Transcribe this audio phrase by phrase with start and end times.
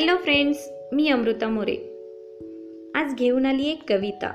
[0.00, 1.74] Hello friends मी अमृता मोरे.
[2.94, 4.32] आज घेऊन आली एक कविता.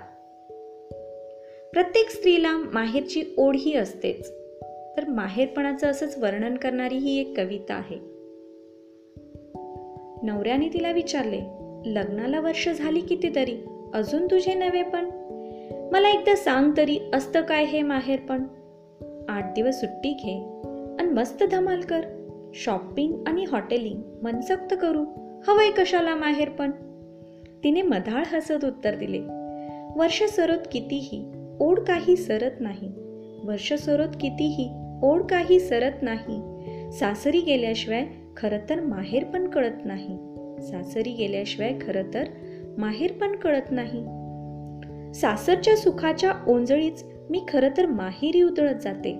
[1.73, 4.31] प्रत्येक स्त्रीला माहेरची ओढ ही असतेच
[4.97, 7.95] तर माहेरपणाचं असंच वर्णन करणारी ही एक कविता आहे.
[10.23, 11.41] नवऱ्याने तिला विचारले
[11.85, 13.57] लग्नाला वर्ष झाली कितीतरी
[13.93, 15.05] अजून तुझे नवे पण?
[15.91, 18.43] मला एकदा सांग तरी असतं काय हे माहेरपण
[19.29, 20.61] आठ दिवस सुट्टी घे
[20.99, 22.01] आणि मस्त धमाल कर.
[22.53, 25.24] शॉपिंग आणि हॉटेलिंग मनसक्त करू.
[25.47, 26.71] हवंय कशाला माहेर पण?
[27.63, 29.19] तिने मधाळ हसत उत्तर दिले.
[29.95, 32.91] वर्ष सरत कितीही ओढ काही सरत नाही.
[33.43, 34.69] वर्ष सरत कितीही
[35.03, 36.41] ओढ काही सरत नाही.
[36.91, 38.05] सासरी गेल्याशिवाय
[38.37, 40.17] खरं तर माहेर पण कळत नाही.
[40.61, 42.23] सासरी गेल्याशिवाय खरं तर
[42.77, 44.03] माहेर पण कळत नाही.
[45.13, 49.13] सासरच्या सुखाच्या ओंजळीच मी खरं तर माहेरी उधळत जाते.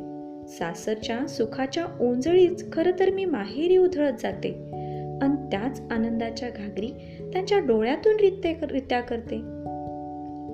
[0.47, 4.71] सासरच्या सुखाच्या ओंजळीच खरं तर मी माहेरी उधळत जाते.
[5.21, 9.35] आणि त्याच आनंदाच्या घागरी त्यांच्या डोळ्यातून रित्या रित्या करते.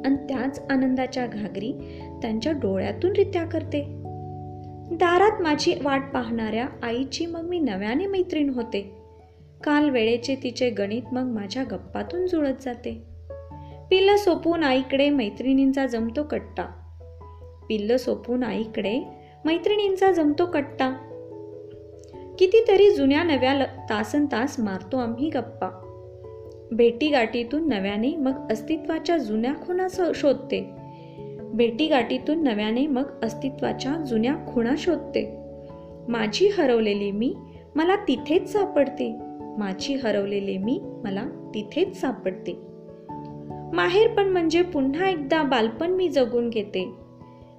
[0.05, 3.85] आणि त्याच आनंदाच्या घागरी त्यांच्या डोळ्यातून रित्या करते.
[4.91, 8.97] दारात माझी वाट पाहणाऱ्या आईची मग मी नव्याने मैत्रीण होते.
[9.63, 13.03] काल वेळेचे तिचे गणित मग माझ्या गप्पातून जुळत जाते.
[13.89, 16.63] पिल्ल सोपून आईकडे मैत्रिणींचा जमतो कट्टा.
[17.69, 19.01] पिल्ल सोपून आईकडे
[19.45, 21.10] मैत्रिणींचा जमतो कट्टा.
[22.42, 25.70] कितीतरी जुन्या नव्या तासन तास मारतो आम्ही गप्पा.
[26.72, 30.69] भेटीगाठीतून नव्याने मग अस्तित्वाच्या जुन्या खुणा शोधते.
[31.53, 35.38] भेटीगाठीतून नव्याने मग अस्तित्वाच्या जुन्या खुणा शोधते.
[36.08, 37.36] माझी हरवलेली मी
[37.75, 39.16] मला तिथेच सापडते.
[39.58, 42.53] माझी हरवलेली मी मला तिथेच सापडते.
[43.73, 46.92] माहेरपण म्हणजे पुन्हा एकदा बालपण मी जगून घेते.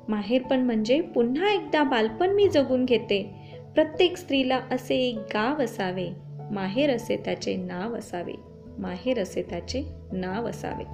[0.09, 3.42] माहेरपण म्हणजे पुन्हा एकदा बालपण मी जगून घेते.
[3.75, 6.09] प्रत्येक स्त्रीला असे एक गाव असावे.
[6.51, 8.33] माहेर असे त्याचे नाव असावे.
[8.79, 10.85] माहेर असे त्याचे नाव असावे.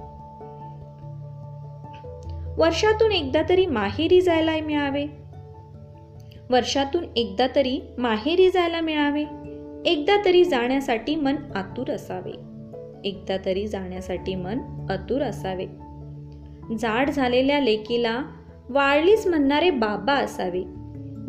[2.57, 5.05] वर्षातून एकदा तरी माहेरी जायला मिळावे.
[6.49, 9.23] वर्षातून एकदा तरी माहेरी जायला मिळावे.
[9.85, 12.31] एकदा तरी जाण्यासाठी मन आतुर असावे.
[13.09, 14.59] एकदा तरी जाण्यासाठी मन
[14.89, 15.65] आतुर असावे.
[16.75, 18.21] जाड झालेल्या लेकीला
[18.69, 20.63] वाळलीच म्हणणारे बाबा असावे.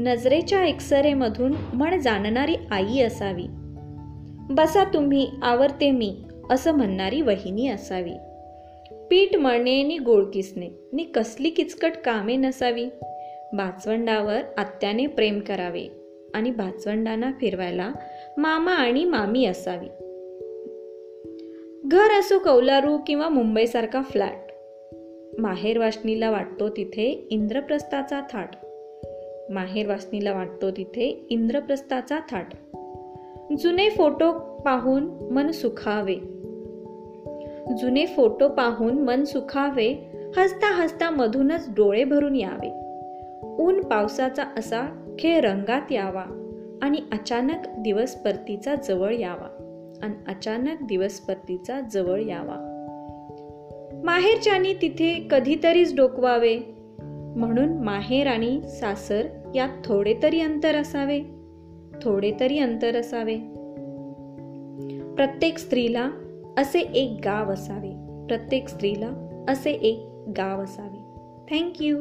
[0.01, 3.43] नजरेच्या एक्सरेमधून म्हण जाणणारी आई असावी.
[4.51, 6.17] बसा तुम्ही आवरते मी
[6.51, 8.13] असं म्हणणारी वहिनी असावी.
[9.11, 12.85] पीठ मळणे नि गोळ किसणे नि कसली किचकट कामे नसावी.
[13.53, 15.87] भाचवंडावर आत्याने प्रेम करावे
[16.35, 17.93] आणि भाचवंडांना फिरवायला
[18.37, 19.89] मामा आणि मामी असावी.
[21.85, 24.39] घर असो कौलारू किंवा मुंबईसारखा फ्लॅट.
[25.39, 28.51] माहेर वाशनीला वाटतो तिथे इंद्रप्रस्थाचा थाट.
[29.51, 32.47] माहेर वासनीला वाटतो तिथे इंद्रप्रस्थाचा थाट.
[33.59, 34.33] जुने फोटो
[34.65, 36.15] पाहून मन सुखावे.
[37.79, 42.69] जुने फोटो पाहून मन सुखावे हसता हसता मधूनच डोळे भरून यावे.
[43.63, 46.25] ऊन पावसाचा असा खेळ रंगात यावा
[46.83, 49.49] आणि अचानक दिवस परतीचा जवळ यावा.
[50.03, 52.67] आणि अचानक दिवस परतीचा जवळ यावा.
[54.05, 56.59] माहेरच्यानी तिथे कधीतरीच डोकवावे.
[57.37, 59.23] म्हणून माहेर आणि सासर
[59.55, 61.21] यात थोडे तरी अंतर असावे.
[62.03, 63.37] थोडे तरी अंतर असावे.
[65.15, 66.11] प्रत्येक स्त्रीला
[66.59, 67.91] असे एक गाव असावे.
[68.27, 70.07] प्रत्येक स्त्रीला असे एक
[70.37, 71.01] गाव असावे.
[71.51, 71.97] थँक्यू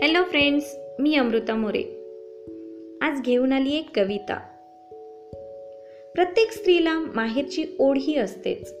[0.00, 1.82] हॅलो फ्रेंड्स मी अमृता मोरे.
[3.00, 4.40] आज घेऊन आली एक कविता.
[6.18, 8.72] प्रत्येक स्त्रीला माहेरची ओढ ही असतेच.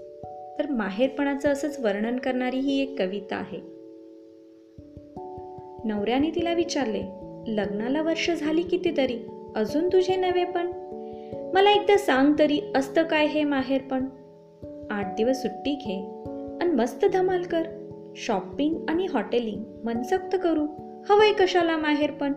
[0.58, 3.58] तर माहेरपणाचं असंच वर्णन करणारी ही एक कविता आहे.
[5.84, 7.02] नवऱ्याने तिला विचारले
[7.46, 9.18] लग्नाला वर्ष झाली कितीतरी?
[9.56, 10.66] अजून तुझे नवे पण?
[11.54, 14.04] मला एकदा सांग तरी असतं काय हे माहेरपण
[14.90, 16.24] आठ दिवस सुट्टी घे
[16.60, 17.62] आणि मस्त धमाल कर.
[18.16, 20.66] शॉपिंग आणि हॉटेलिंग मनसक्त करू.
[21.08, 22.32] हवंय कशाला माहेरपण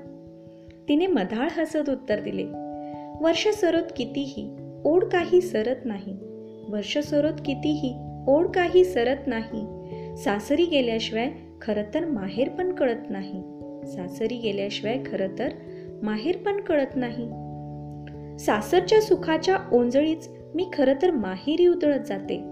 [0.90, 2.46] तिने मधाळ हसत उत्तर दिले
[3.22, 6.14] वर्ष सरत कितीही ओढ काही सरत नाही.
[6.70, 7.94] वर्ष सरत कितीही
[8.28, 9.66] ओढ काही सरत नाही.
[10.18, 11.32] सासरी गेल्याशिवाय
[11.62, 13.44] खरं तर माहेर पण कळत नाही.
[13.86, 15.50] सासरी गेल्याशिवाय खरं तर
[16.04, 17.30] माहेर पण कळत नाही.
[18.40, 22.44] सासरच्या सुखाच्या ओंजळीच मी खरं तर माहेरी उधळत जाते.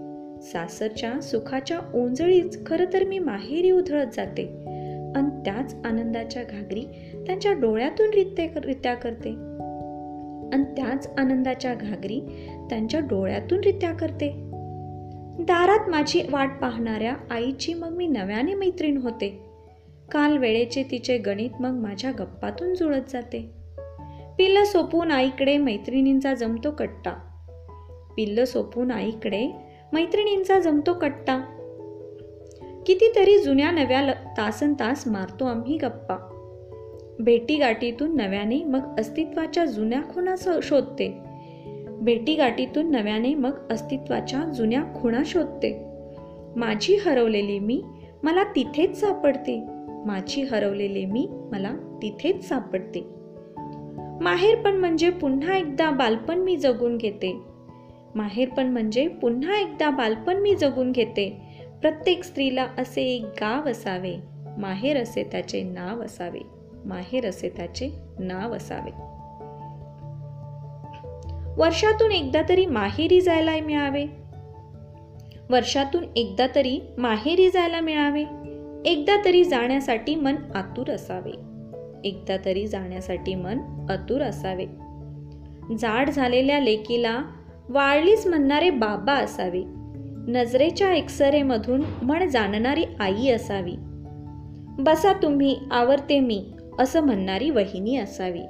[0.42, 4.44] सासरच्या सुखाच्या ओंजळीच खरं तर मी माहेरी उधळत जाते.
[5.16, 6.84] आणि त्याच आनंदाच्या घागरी
[7.26, 9.49] त्यांच्या डोळ्यातून रित्या रित्या करते.
[10.52, 14.50] आणि त्याच आनंदाच्या घागरी त्यांच्या डोळ्यातून रित्या करते.
[15.40, 19.50] दारात माझी वाट पाहणाऱ्या आईची मग मी नव्याने मैत्रीण होते.
[20.12, 23.50] काल वेळेचे तिचे गणित मग माझ्या गप्पातून जुळत जाते.
[24.38, 27.10] पिल्ल सोपून आईकडे मैत्रिणींचा जमतो कट्टा.
[28.16, 29.48] पिल्ल सोपून आईकडे
[29.92, 31.38] मैत्रिणींचा जमतो कट्टा.
[32.86, 36.29] कितीतरी जुन्या नव्या ल तासन तास मारतो आम्ही गप्पा.
[37.20, 41.18] भेटीगाठीतून नव्याने मग अस्तित्वाच्या जुन्या खुणा शोधते.
[41.90, 45.84] भेटीगाठीतून नव्याने मग अस्तित्वाच्या जुन्या खुणा शोधते.
[46.56, 47.82] माझी हरवलेली मी
[48.22, 49.64] मला तिथेच सापडते.
[50.06, 53.00] माझी हरवलेली मी मला तिथेच सापडते.
[54.20, 57.40] माहेरपण म्हणजे पुन्हा एकदा बालपण मी जगून घेते.
[58.14, 61.40] माहेरपण म्हणजे पुन्हा एकदा बालपण मी जगून घेते.
[61.82, 64.14] प्रत्येक स्त्रीला असे एक गाव असावे.
[64.58, 66.59] माहेर असे त्याचे नाव असावे.
[66.84, 68.90] माहेर असे त्याचे नाव असावे.
[71.56, 74.06] वर्षातून एकदा तरी माहेरी जायला मिळावे.
[75.50, 78.24] वर्षातून एकदा तरी माहेरी जायला मिळावे.
[78.84, 81.30] एकदा तरी जाण्यासाठी मन आतुर असावे.
[82.08, 83.58] एकदा तरी जाण्यासाठी मन
[83.90, 84.66] आतुर असावे.
[85.78, 87.18] जाड झालेल्या लेकीला
[87.68, 89.62] वाळलीच म्हणणारे बाबा असावे.
[90.28, 93.74] नजरेच्या एक्सरेमधून म्हण जाणणारी आई असावी.
[94.78, 96.52] बसा तुम्ही आवरते मी.
[96.78, 98.42] असं म्हणणारी वहिनी असावी.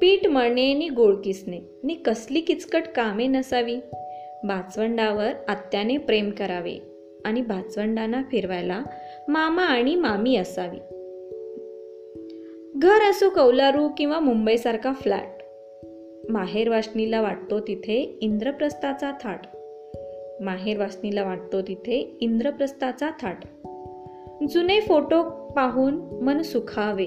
[0.00, 3.76] पीठ मळणे नि गोळ किसणे नि कसली किचकट कामे नसावी.
[4.44, 6.78] भाचवंडावर आत्याने प्रेम करावे
[7.24, 8.82] आणि भाचवंडांना फिरवायला
[9.28, 10.78] मामा आणि मामी असावी.
[12.76, 15.28] घर असो कौलारू किंवा मुंबईसारखा फ्लॅट
[16.28, 19.40] माहेर वाशनीला वाटतो तिथे इंद्रप्रस्थाचा थाट.
[20.40, 23.38] माहेर वासनीला वाटतो तिथे इंद्रप्रस्थाचा थाट.
[24.50, 27.06] जुने फोटो पाहून मन सुखावे.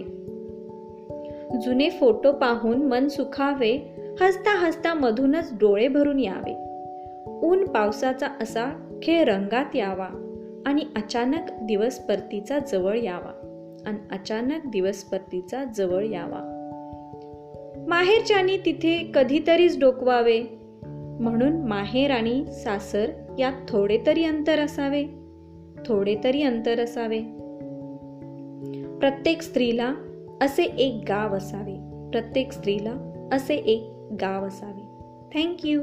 [1.62, 6.52] जुने फोटो पाहून मन सुखावे हसता हसता मधूनच डोळे भरून यावे.
[7.48, 10.08] ऊन पावसाचा असा खेळ रंगात यावा
[10.66, 13.32] आणि अचानक दिवस परतीचा जवळ यावा
[13.86, 16.52] आणि अचानक दिवस परतीचा जवळ यावा.
[17.88, 20.44] माहेरच्यानी तिथे कधीतरीच डोकवावे.
[21.20, 23.06] म्हणून माहेर आणि सासर
[23.40, 25.04] यात थोडे तरी अंतर असावे.
[25.86, 27.22] थोडे तरी अंतर असावे.
[29.00, 29.94] प्रत्येक स्त्रीला
[30.42, 31.76] असे एक गाव असावे.
[32.12, 33.90] प्रत्येक स्त्रीला असे एक
[34.22, 34.96] गाव असावे.
[35.34, 35.82] थँक्यू